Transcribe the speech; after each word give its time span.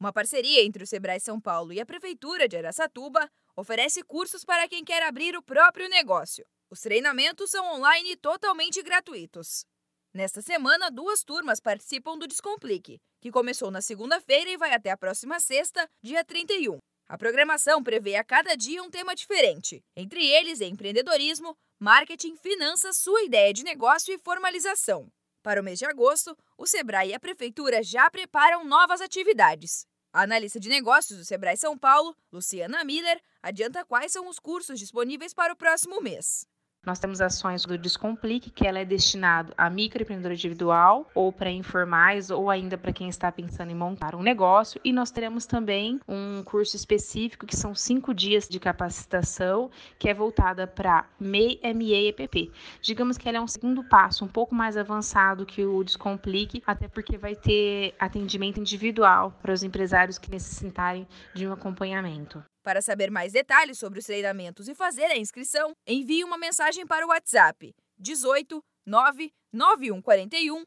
Uma 0.00 0.14
parceria 0.14 0.64
entre 0.64 0.82
o 0.82 0.86
Sebrae 0.86 1.20
São 1.20 1.38
Paulo 1.38 1.74
e 1.74 1.78
a 1.78 1.84
Prefeitura 1.84 2.48
de 2.48 2.56
Aracatuba 2.56 3.30
oferece 3.54 4.02
cursos 4.02 4.46
para 4.46 4.66
quem 4.66 4.82
quer 4.82 5.02
abrir 5.02 5.36
o 5.36 5.42
próprio 5.42 5.90
negócio. 5.90 6.46
Os 6.70 6.80
treinamentos 6.80 7.50
são 7.50 7.74
online 7.74 8.12
e 8.12 8.16
totalmente 8.16 8.82
gratuitos. 8.82 9.66
Nesta 10.14 10.40
semana, 10.40 10.90
duas 10.90 11.22
turmas 11.22 11.60
participam 11.60 12.16
do 12.16 12.26
Descomplique, 12.26 12.98
que 13.20 13.30
começou 13.30 13.70
na 13.70 13.82
segunda-feira 13.82 14.48
e 14.48 14.56
vai 14.56 14.72
até 14.72 14.90
a 14.90 14.96
próxima 14.96 15.38
sexta, 15.38 15.86
dia 16.02 16.24
31. 16.24 16.78
A 17.06 17.18
programação 17.18 17.82
prevê 17.82 18.16
a 18.16 18.24
cada 18.24 18.56
dia 18.56 18.82
um 18.82 18.88
tema 18.88 19.14
diferente, 19.14 19.84
entre 19.94 20.26
eles 20.26 20.62
empreendedorismo, 20.62 21.54
marketing, 21.78 22.36
finanças, 22.36 22.96
sua 22.96 23.22
ideia 23.22 23.52
de 23.52 23.62
negócio 23.62 24.14
e 24.14 24.18
formalização. 24.18 25.12
Para 25.42 25.60
o 25.60 25.64
mês 25.64 25.78
de 25.78 25.86
agosto, 25.86 26.36
o 26.58 26.66
Sebrae 26.66 27.10
e 27.10 27.14
a 27.14 27.20
Prefeitura 27.20 27.82
já 27.82 28.10
preparam 28.10 28.62
novas 28.62 29.00
atividades. 29.00 29.86
A 30.12 30.22
analista 30.22 30.60
de 30.60 30.68
negócios 30.68 31.18
do 31.18 31.24
Sebrae 31.24 31.56
São 31.56 31.78
Paulo, 31.78 32.14
Luciana 32.30 32.84
Miller, 32.84 33.18
adianta 33.42 33.84
quais 33.84 34.12
são 34.12 34.28
os 34.28 34.38
cursos 34.38 34.78
disponíveis 34.78 35.32
para 35.32 35.52
o 35.52 35.56
próximo 35.56 36.00
mês. 36.02 36.46
Nós 36.86 36.98
temos 36.98 37.20
ações 37.20 37.66
do 37.66 37.76
Descomplique, 37.76 38.50
que 38.50 38.66
ela 38.66 38.78
é 38.78 38.86
destinado 38.86 39.52
a 39.56 39.68
microempreendedor 39.68 40.32
individual 40.32 41.06
ou 41.14 41.30
para 41.30 41.50
informais 41.50 42.30
ou 42.30 42.48
ainda 42.48 42.78
para 42.78 42.90
quem 42.90 43.06
está 43.06 43.30
pensando 43.30 43.70
em 43.70 43.74
montar 43.74 44.14
um 44.14 44.22
negócio. 44.22 44.80
E 44.82 44.90
nós 44.90 45.10
teremos 45.10 45.44
também 45.44 46.00
um 46.08 46.42
curso 46.42 46.76
específico 46.76 47.44
que 47.44 47.54
são 47.54 47.74
cinco 47.74 48.14
dias 48.14 48.48
de 48.48 48.58
capacitação, 48.58 49.70
que 49.98 50.08
é 50.08 50.14
voltada 50.14 50.66
para 50.66 51.04
MEI, 51.20 51.60
MEI 51.74 52.06
e 52.06 52.08
EPP. 52.08 52.50
Digamos 52.80 53.18
que 53.18 53.28
ela 53.28 53.36
é 53.36 53.40
um 53.42 53.46
segundo 53.46 53.84
passo, 53.84 54.24
um 54.24 54.28
pouco 54.28 54.54
mais 54.54 54.78
avançado 54.78 55.44
que 55.44 55.62
o 55.62 55.84
Descomplique, 55.84 56.62
até 56.66 56.88
porque 56.88 57.18
vai 57.18 57.36
ter 57.36 57.94
atendimento 57.98 58.58
individual 58.58 59.38
para 59.42 59.52
os 59.52 59.62
empresários 59.62 60.16
que 60.16 60.30
necessitarem 60.30 61.06
de 61.34 61.46
um 61.46 61.52
acompanhamento. 61.52 62.42
Para 62.62 62.82
saber 62.82 63.10
mais 63.10 63.32
detalhes 63.32 63.78
sobre 63.78 63.98
os 63.98 64.04
treinamentos 64.04 64.68
e 64.68 64.74
fazer 64.74 65.06
a 65.06 65.16
inscrição, 65.16 65.74
envie 65.86 66.22
uma 66.22 66.36
mensagem 66.36 66.86
para 66.86 67.06
o 67.06 67.08
WhatsApp 67.08 67.74
18 67.98 68.62
99141 68.86 70.64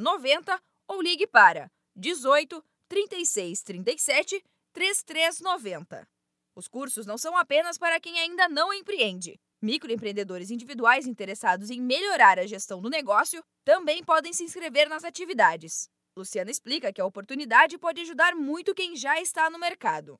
0090 0.00 0.62
ou 0.88 1.02
ligue 1.02 1.26
para 1.26 1.70
18 1.94 2.64
36 2.88 3.62
37 3.62 4.44
3390. 4.72 6.08
Os 6.56 6.68
cursos 6.68 7.04
não 7.04 7.18
são 7.18 7.36
apenas 7.36 7.76
para 7.76 8.00
quem 8.00 8.18
ainda 8.18 8.48
não 8.48 8.72
empreende. 8.72 9.38
Microempreendedores 9.60 10.50
individuais 10.50 11.06
interessados 11.06 11.70
em 11.70 11.80
melhorar 11.80 12.38
a 12.38 12.46
gestão 12.46 12.80
do 12.80 12.88
negócio 12.88 13.42
também 13.64 14.04
podem 14.04 14.32
se 14.32 14.44
inscrever 14.44 14.88
nas 14.88 15.04
atividades. 15.04 15.88
Luciana 16.16 16.50
explica 16.50 16.92
que 16.92 17.00
a 17.00 17.06
oportunidade 17.06 17.76
pode 17.76 18.00
ajudar 18.02 18.34
muito 18.34 18.74
quem 18.74 18.94
já 18.94 19.20
está 19.20 19.50
no 19.50 19.58
mercado. 19.58 20.18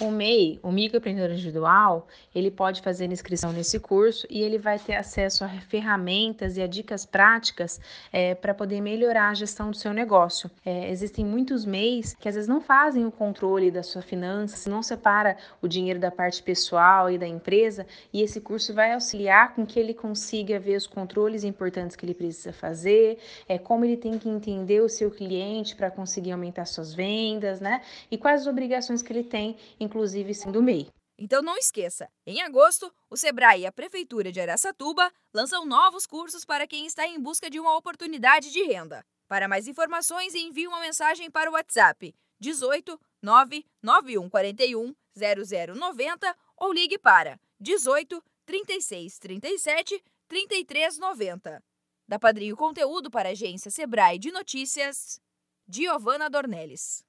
O 0.00 0.10
MEI, 0.10 0.58
o 0.60 0.72
microempreendedor 0.72 1.30
individual, 1.30 2.08
ele 2.34 2.50
pode 2.50 2.80
fazer 2.80 3.10
inscrição 3.12 3.52
nesse 3.52 3.78
curso 3.78 4.26
e 4.28 4.42
ele 4.42 4.58
vai 4.58 4.76
ter 4.76 4.96
acesso 4.96 5.44
a 5.44 5.48
ferramentas 5.48 6.56
e 6.56 6.62
a 6.62 6.66
dicas 6.66 7.06
práticas 7.06 7.80
é, 8.12 8.34
para 8.34 8.52
poder 8.52 8.80
melhorar 8.80 9.28
a 9.28 9.34
gestão 9.34 9.70
do 9.70 9.76
seu 9.76 9.92
negócio. 9.92 10.50
É, 10.64 10.90
existem 10.90 11.24
muitos 11.24 11.64
MEIs 11.64 12.14
que 12.14 12.28
às 12.28 12.34
vezes 12.34 12.48
não 12.48 12.60
fazem 12.60 13.06
o 13.06 13.12
controle 13.12 13.70
da 13.70 13.84
sua 13.84 14.02
finança, 14.02 14.68
não 14.68 14.82
separa 14.82 15.36
o 15.62 15.68
dinheiro 15.68 16.00
da 16.00 16.10
parte 16.10 16.42
pessoal 16.42 17.08
e 17.08 17.16
da 17.16 17.26
empresa, 17.26 17.86
e 18.12 18.20
esse 18.20 18.40
curso 18.40 18.74
vai 18.74 18.94
auxiliar 18.94 19.54
com 19.54 19.64
que 19.64 19.78
ele 19.78 19.94
consiga 19.94 20.58
ver 20.58 20.76
os 20.76 20.88
controles 20.88 21.44
importantes 21.44 21.94
que 21.94 22.04
ele 22.04 22.14
precisa 22.14 22.52
fazer, 22.52 23.18
é, 23.48 23.58
como 23.58 23.84
ele 23.84 23.96
tem 23.96 24.18
que 24.18 24.28
entender 24.28 24.80
o 24.80 24.88
seu 24.88 25.10
cliente 25.10 25.76
para 25.76 25.90
conseguir 25.90 26.32
aumentar 26.32 26.64
suas 26.64 26.92
vendas, 26.92 27.60
né? 27.60 27.80
E 28.10 28.18
quais 28.18 28.42
as 28.42 28.46
obrigações 28.48 29.02
que 29.02 29.12
ele 29.12 29.22
tem 29.22 29.56
inclusive 29.84 30.34
sendo 30.34 30.62
MEI. 30.62 30.90
Então 31.16 31.40
não 31.42 31.56
esqueça, 31.56 32.10
em 32.26 32.42
agosto, 32.42 32.92
o 33.08 33.16
Sebrae 33.16 33.60
e 33.60 33.66
a 33.66 33.72
Prefeitura 33.72 34.32
de 34.32 34.40
Aracatuba 34.40 35.12
lançam 35.32 35.64
novos 35.64 36.06
cursos 36.06 36.44
para 36.44 36.66
quem 36.66 36.86
está 36.86 37.06
em 37.06 37.20
busca 37.20 37.48
de 37.48 37.60
uma 37.60 37.76
oportunidade 37.76 38.50
de 38.50 38.64
renda. 38.64 39.04
Para 39.28 39.46
mais 39.46 39.68
informações, 39.68 40.34
envie 40.34 40.66
uma 40.66 40.80
mensagem 40.80 41.30
para 41.30 41.48
o 41.48 41.54
WhatsApp 41.54 42.12
18 42.40 43.00
99141 43.22 44.94
0090 45.16 46.36
ou 46.56 46.72
ligue 46.72 46.98
para 46.98 47.38
18 47.60 48.22
36 48.44 49.18
37 49.18 50.04
3390. 50.28 51.62
Da 52.06 52.18
Padrinho 52.18 52.56
Conteúdo 52.56 53.10
para 53.10 53.30
a 53.30 53.32
agência 53.32 53.70
Sebrae 53.70 54.18
de 54.18 54.30
Notícias, 54.30 55.20
Giovana 55.66 56.28
Dornelles. 56.28 57.04